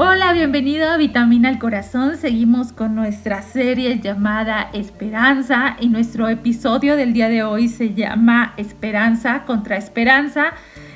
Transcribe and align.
Hola, 0.00 0.32
bienvenido 0.32 0.88
a 0.88 0.96
Vitamina 0.96 1.48
al 1.48 1.58
Corazón. 1.58 2.16
Seguimos 2.18 2.72
con 2.72 2.94
nuestra 2.94 3.42
serie 3.42 3.98
llamada 3.98 4.70
Esperanza 4.72 5.76
y 5.80 5.88
nuestro 5.88 6.28
episodio 6.28 6.94
del 6.94 7.12
día 7.12 7.28
de 7.28 7.42
hoy 7.42 7.66
se 7.66 7.94
llama 7.94 8.54
Esperanza 8.58 9.42
contra 9.44 9.76
Esperanza. 9.76 10.52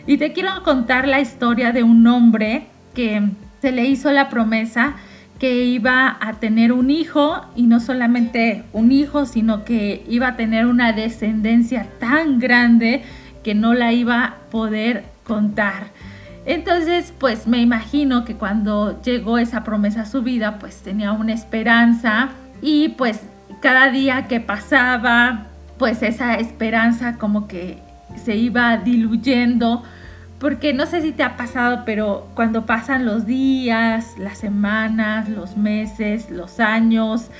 Y 0.07 0.19
te 0.19 0.33
quiero 0.33 0.63
contar 0.63 1.09
la 1.09 1.19
historia 1.19 1.73
de 1.73 1.83
un 1.83 2.07
hombre 2.07 2.69
que 2.95 3.29
se 3.61 3.73
le 3.73 3.87
hizo 3.87 4.13
la 4.13 4.29
promesa 4.29 4.95
que 5.41 5.65
iba 5.65 6.17
a 6.21 6.35
tener 6.35 6.73
un 6.73 6.89
hijo 6.89 7.45
y 7.57 7.65
no 7.65 7.81
solamente 7.81 8.63
un 8.73 8.93
hijo, 8.93 9.27
sino 9.27 9.65
que 9.65 10.05
iba 10.09 10.29
a 10.29 10.37
tener 10.37 10.67
una 10.67 10.93
descendencia 10.93 11.89
tan 11.99 12.39
grande 12.39 13.03
que 13.43 13.57
no 13.57 13.75
la 13.75 13.93
iba 13.93 14.25
a 14.25 14.35
poder 14.53 15.03
contar. 15.25 15.89
Entonces, 16.45 17.13
pues 17.19 17.47
me 17.47 17.61
imagino 17.61 18.25
que 18.25 18.35
cuando 18.35 19.01
llegó 19.03 19.39
esa 19.39 19.63
promesa 19.63 20.03
a 20.03 20.07
su 20.07 20.23
vida, 20.23 20.59
pues 20.59 20.83
tenía 20.83 21.13
una 21.13 21.33
esperanza 21.33 22.31
y 22.61 22.91
pues 22.91 23.21
cada 23.61 23.91
día 23.91 24.27
que 24.27 24.41
pasaba, 24.41 25.47
pues 25.79 26.03
esa 26.03 26.35
esperanza 26.35 27.17
como 27.19 27.47
que 27.47 27.79
se 28.17 28.37
iba 28.37 28.77
diluyendo, 28.77 29.83
porque 30.39 30.75
no 30.75 30.87
sé 30.87 31.01
si 31.01 31.13
te 31.13 31.23
ha 31.23 31.37
pasado, 31.37 31.85
pero 31.87 32.29
cuando 32.35 32.67
pasan 32.67 33.07
los 33.07 33.27
días, 33.27 34.15
las 34.19 34.39
semanas, 34.39 35.29
los 35.29 35.57
meses, 35.57 36.29
los 36.31 36.59
años, 36.59 37.31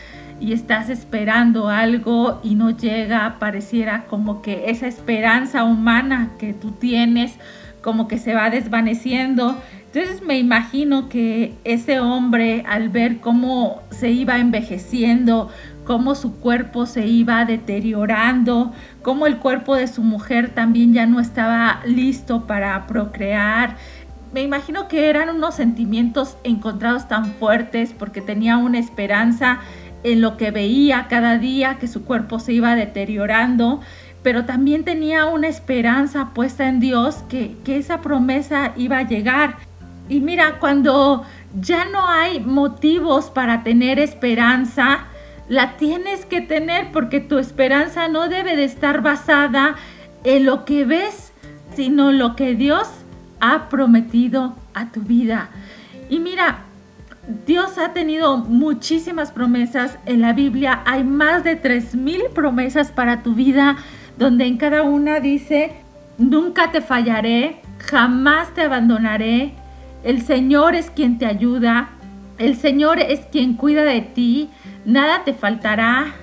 y 0.41 0.53
estás 0.53 0.89
esperando 0.89 1.69
algo 1.69 2.41
y 2.43 2.55
no 2.55 2.71
llega, 2.71 3.37
pareciera 3.39 4.05
como 4.07 4.43
que 4.43 4.71
esa 4.71 4.87
esperanza 4.87 5.65
humana 5.65 6.31
que 6.39 6.53
tú 6.53 6.73
tienes, 6.73 7.37
como 7.83 8.09
que 8.09 8.19
se 8.19 8.35
va 8.35 8.51
desvaneciendo. 8.51 9.57
Entonces 9.93 10.23
me 10.23 10.39
imagino 10.39 11.09
que 11.09 11.55
ese 11.65 12.01
hombre 12.01 12.65
al 12.67 12.89
ver 12.89 13.19
cómo 13.21 13.83
se 13.91 14.11
iba 14.11 14.39
envejeciendo, 14.39 15.51
cómo 15.85 16.15
su 16.15 16.37
cuerpo 16.37 16.87
se 16.87 17.07
iba 17.07 17.45
deteriorando, 17.45 18.73
cómo 19.03 19.27
el 19.27 19.39
cuerpo 19.39 19.77
de 19.77 19.89
su 19.89 20.03
mujer 20.03 20.51
también 20.51 20.95
ya 20.95 21.07
no 21.07 21.21
estaba 21.21 21.81
listo 21.85 22.47
para 22.47 22.87
procrear. 22.87 23.77
Me 24.33 24.41
imagino 24.41 24.89
que 24.89 25.11
eran 25.11 25.29
unos 25.29 25.57
sentimientos 25.57 26.39
encontrados 26.43 27.07
tan 27.07 27.27
fuertes 27.35 27.95
porque 27.99 28.23
tenía 28.23 28.57
una 28.57 28.79
esperanza 28.79 29.61
en 30.05 30.21
lo 30.21 30.37
que 30.37 30.51
veía 30.51 31.07
cada 31.09 31.39
día, 31.39 31.77
que 31.79 31.87
su 31.87 32.05
cuerpo 32.05 32.39
se 32.39 32.53
iba 32.55 32.75
deteriorando 32.75 33.81
pero 34.23 34.45
también 34.45 34.85
tenía 34.85 35.27
una 35.27 35.49
esperanza 35.49 36.31
puesta 36.35 36.69
en 36.69 36.81
Dios 36.81 37.25
que, 37.29 37.57
esa 37.67 38.01
promesa 38.01 38.73
iba 38.77 38.99
a 38.99 39.09
llegar. 39.09 39.57
Y 40.09 40.21
mira, 40.21 40.59
cuando 40.61 41.25
ya 41.61 41.87
no 41.87 42.07
hay 42.07 42.41
motivos 42.41 43.31
para 43.31 43.63
tener 43.63 43.99
esperanza, 43.99 45.07
la 45.49 45.77
tienes 45.77 46.25
que 46.25 46.41
tener 46.41 46.93
porque 46.93 47.21
tu 47.21 47.39
esperanza 47.39 48.09
no 48.09 48.29
debe 48.29 48.57
de 48.57 48.65
estar 48.65 49.03
basada 49.03 49.75
en 50.25 50.47
lo 50.47 50.65
que 50.65 50.85
ves, 50.85 51.33
sino 51.75 52.13
lo 52.13 52.37
que 52.37 52.55
Dios 52.55 52.89
ha 53.41 53.69
prometido 53.69 54.55
a 54.75 54.93
tu 54.93 55.01
vida. 55.01 55.51
Y 56.09 56.21
mira, 56.21 56.61
Dios 57.47 57.79
ha 57.79 57.93
tenido 57.93 58.37
muchísimas 58.37 59.33
promesas 59.33 59.99
en 60.07 60.21
la 60.21 60.33
Biblia. 60.33 60.83
Hay 60.85 61.05
más 61.05 61.43
de 61.43 61.61
3.000 61.61 62.31
promesas 62.31 62.93
para 62.93 63.23
tu 63.23 63.35
vida 63.35 63.77
donde 64.17 64.47
en 64.47 64.57
cada 64.57 64.83
una 64.83 65.21
dice, 65.21 65.73
nunca 66.19 66.71
te 66.71 66.81
fallaré, 66.81 67.57
jamás 67.79 68.53
te 68.55 68.63
abandonaré, 68.63 69.53
el 70.05 70.23
Señor 70.23 70.75
es 70.75 70.91
quien 70.91 71.19
te 71.19 71.27
ayuda, 71.27 71.91
el 72.39 72.57
Señor 72.57 72.99
es 72.99 73.21
quien 73.27 73.55
cuida 73.55 73.85
de 73.85 74.01
ti, 74.01 74.51
nada 74.85 75.25
te 75.25 75.33
faltará, 75.33 76.15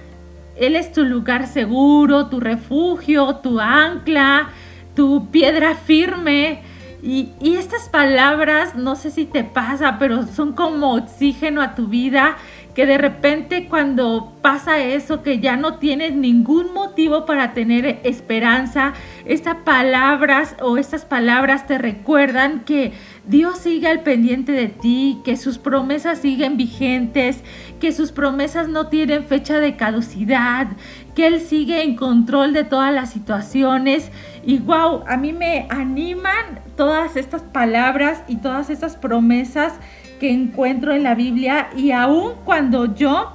Él 0.57 0.75
es 0.75 0.91
tu 0.91 1.05
lugar 1.05 1.47
seguro, 1.47 2.27
tu 2.27 2.39
refugio, 2.39 3.35
tu 3.38 3.59
ancla, 3.59 4.50
tu 4.95 5.29
piedra 5.31 5.75
firme. 5.75 6.61
Y, 7.01 7.31
estas 7.41 7.88
palabras, 7.88 8.75
no 8.75 8.97
sé 8.97 9.11
si 9.11 9.23
te 9.23 9.45
pasa, 9.45 9.97
pero 9.97 10.27
son 10.27 10.51
como 10.51 10.95
oxígeno 10.95 11.61
a 11.61 11.73
tu 11.75 11.88
vida 11.88 12.35
que 12.79 12.85
de 12.85 12.97
repente 12.97 13.67
cuando 13.67 14.31
pasa 14.41 14.79
eso, 14.79 15.22
que 15.22 15.40
ya 15.40 15.57
no 15.57 15.79
tienes 15.79 16.16
ningún 16.16 16.73
motivo 16.73 17.25
para 17.25 17.53
tener 17.53 18.00
esperanza, 18.03 18.94
estas 19.25 19.57
palabras 19.66 20.56
o 20.62 20.78
estas 20.78 21.03
palabras 21.03 21.68
te 21.68 21.78
recuerdan 21.78 22.62
que 22.62 22.94
Dios 23.28 23.57
sigue 23.57 23.89
al 23.89 24.00
pendiente 24.03 24.53
de 24.53 24.69
ti, 24.69 25.19
que 25.25 25.35
sus 25.35 25.57
promesas 25.57 26.19
siguen 26.19 26.56
vigentes, 26.56 27.44
que 27.81 27.91
sus 27.91 28.13
promesas 28.13 28.69
no 28.69 28.88
tienen 28.88 29.25
fecha 29.25 29.59
de 29.59 29.75
caducidad, 29.75 30.68
que 31.16 31.28
Él 31.28 31.41
sigue 31.41 31.84
en 31.84 31.97
control 31.97 32.53
de 32.53 32.63
todas 32.63 32.94
las 32.94 33.09
situaciones. 33.09 34.09
Y 34.45 34.59
wow, 34.59 35.03
a 35.06 35.18
mí 35.18 35.34
me 35.34 35.68
animan 35.69 36.62
todas 36.78 37.18
estas 37.18 37.41
palabras 37.41 38.23
y 38.29 38.38
todas 38.38 38.69
estas 38.69 38.95
promesas 38.95 39.73
que 40.19 40.31
encuentro 40.31 40.94
en 40.94 41.03
la 41.03 41.16
Biblia 41.16 41.69
y 41.75 41.91
aun 41.91 42.34
cuando 42.46 42.94
yo 42.94 43.34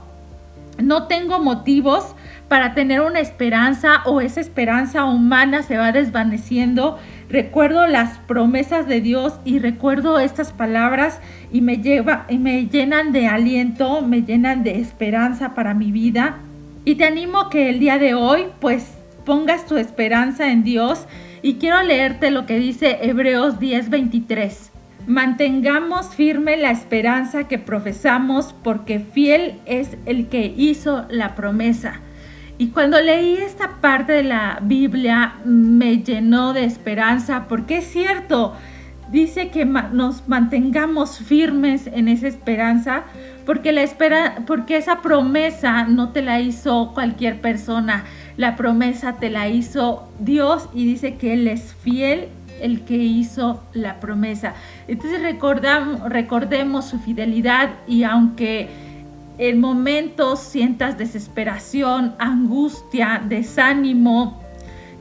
no 0.79 1.07
tengo 1.07 1.41
motivos 1.41 2.15
para 2.49 2.75
tener 2.75 3.01
una 3.01 3.21
esperanza 3.21 4.03
o 4.05 4.21
esa 4.21 4.41
esperanza 4.41 5.05
humana 5.05 5.63
se 5.63 5.77
va 5.77 5.93
desvaneciendo, 5.93 6.99
recuerdo 7.29 7.87
las 7.87 8.19
promesas 8.19 8.87
de 8.87 9.01
Dios 9.01 9.35
y 9.45 9.59
recuerdo 9.59 10.21
estas 10.21 10.53
palabras 10.53 11.21
y 11.53 11.63
me 11.63 11.79
lleva 11.79 12.27
y 12.29 12.39
me 12.39 12.67
llenan 12.67 13.13
de 13.13 13.27
aliento, 13.27 14.03
me 14.03 14.23
llenan 14.23 14.63
de 14.63 14.79
esperanza 14.79 15.55
para 15.55 15.75
mi 15.75 15.91
vida. 15.91 16.37
Y 16.85 16.97
te 16.97 17.05
animo 17.05 17.49
que 17.49 17.71
el 17.71 17.81
día 17.81 17.99
de 17.99 18.15
hoy 18.15 18.45
pues 18.61 18.93
pongas 19.25 19.67
tu 19.67 19.77
esperanza 19.77 20.53
en 20.53 20.65
Dios 20.65 21.07
y 21.41 21.55
quiero 21.55 21.83
leerte 21.83 22.31
lo 22.31 22.47
que 22.47 22.59
dice 22.59 22.99
Hebreos 23.03 23.59
10:23. 23.59 24.71
Mantengamos 25.07 26.15
firme 26.15 26.57
la 26.57 26.71
esperanza 26.71 27.47
que 27.47 27.59
profesamos 27.59 28.55
porque 28.63 29.01
fiel 29.01 29.61
es 29.67 29.97
el 30.07 30.29
que 30.29 30.47
hizo 30.57 31.05
la 31.11 31.35
promesa. 31.35 32.01
Y 32.57 32.69
cuando 32.69 33.01
leí 33.01 33.35
esta 33.35 33.81
parte 33.81 34.13
de 34.13 34.23
la 34.23 34.61
Biblia 34.63 35.35
me 35.45 35.99
llenó 35.99 36.53
de 36.53 36.65
esperanza 36.65 37.47
porque 37.49 37.79
es 37.79 37.85
cierto, 37.85 38.55
dice 39.11 39.51
que 39.51 39.65
nos 39.65 40.27
mantengamos 40.29 41.19
firmes 41.19 41.89
en 41.89 42.09
esa 42.09 42.29
esperanza 42.29 43.03
porque 43.45 43.73
la 43.73 43.83
espera 43.83 44.43
porque 44.47 44.77
esa 44.77 45.03
promesa 45.03 45.85
no 45.85 46.11
te 46.11 46.23
la 46.23 46.41
hizo 46.41 46.93
cualquier 46.95 47.41
persona, 47.41 48.05
la 48.37 48.57
promesa 48.57 49.17
te 49.17 49.31
la 49.31 49.49
hizo 49.49 50.09
Dios 50.19 50.69
y 50.73 50.87
dice 50.87 51.17
que 51.17 51.35
él 51.35 51.49
es 51.49 51.75
fiel 51.75 52.29
el 52.61 52.83
que 52.83 52.97
hizo 52.97 53.63
la 53.73 54.01
promesa. 54.01 54.55
Entonces 54.89 55.21
recordemos 55.21 56.85
su 56.85 56.99
fidelidad 56.99 57.71
y 57.87 58.05
aunque 58.05 58.69
en 59.39 59.61
momentos 59.61 60.41
sientas 60.41 60.97
desesperación, 60.97 62.15
angustia, 62.19 63.23
desánimo, 63.27 64.41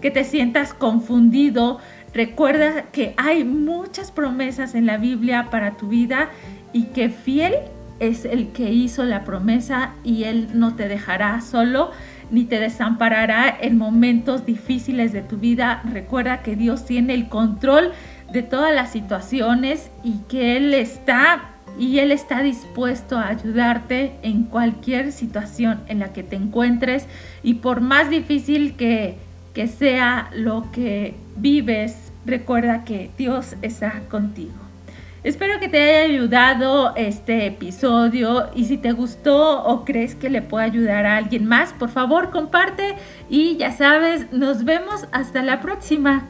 que 0.02 0.12
te 0.12 0.24
sientas 0.24 0.74
confundido, 0.74 1.80
recuerda 2.14 2.84
que 2.92 3.14
hay 3.18 3.44
muchas 3.44 4.12
promesas 4.12 4.76
en 4.76 4.86
la 4.86 4.98
Biblia 4.98 5.50
para 5.50 5.78
tu 5.78 5.88
vida 5.88 6.30
y 6.74 6.86
que 6.86 7.10
fiel 7.10 7.54
es 8.00 8.26
el 8.26 8.50
que 8.50 8.72
hizo 8.74 9.06
la 9.06 9.24
promesa 9.24 9.94
y 10.04 10.24
Él 10.26 10.50
no 10.54 10.76
te 10.76 10.88
dejará 10.88 11.40
solo 11.42 11.92
ni 12.32 12.46
te 12.46 12.60
desamparará 12.60 13.56
en 13.62 13.78
momentos 13.78 14.46
difíciles 14.46 15.14
de 15.14 15.22
tu 15.22 15.38
vida. 15.38 15.82
Recuerda 15.92 16.42
que 16.42 16.56
Dios 16.56 16.86
tiene 16.86 17.14
el 17.14 17.30
control 17.30 17.92
de 18.32 18.42
todas 18.42 18.74
las 18.74 18.92
situaciones 18.92 19.92
y 20.04 20.18
que 20.28 20.58
Él 20.58 20.74
está 20.74 21.50
y 21.78 22.00
Él 22.00 22.12
está 22.12 22.44
dispuesto 22.44 23.18
a 23.18 23.30
ayudarte 23.30 24.16
en 24.22 24.44
cualquier 24.44 25.12
situación 25.12 25.82
en 25.88 26.00
la 26.00 26.14
que 26.14 26.24
te 26.24 26.36
encuentres 26.36 27.08
y 27.42 27.56
por 27.56 27.82
más 27.82 28.10
difícil 28.10 28.76
que, 28.76 29.18
que 29.54 29.68
sea 29.68 30.30
lo 30.36 30.72
que 30.72 31.16
vives, 31.36 32.12
recuerda 32.26 32.84
que 32.84 33.10
Dios 33.18 33.56
está 33.62 34.02
contigo. 34.10 34.54
Espero 35.24 35.58
que 35.62 35.70
te 35.70 35.80
haya 35.80 36.14
ayudado 36.14 36.94
este 36.98 37.46
episodio 37.46 38.50
y 38.54 38.66
si 38.66 38.78
te 38.78 38.92
gustó 38.92 39.64
o 39.64 39.86
crees 39.86 40.16
que 40.16 40.30
le 40.30 40.42
puede 40.42 40.66
ayudar 40.66 41.06
a 41.06 41.16
alguien 41.16 41.46
más, 41.46 41.72
por 41.72 41.90
favor 41.90 42.30
comparte 42.30 42.96
y 43.30 43.56
ya 43.56 43.72
sabes, 43.72 44.34
nos 44.34 44.66
vemos 44.66 45.08
hasta 45.14 45.42
la 45.42 45.62
próxima. 45.62 46.28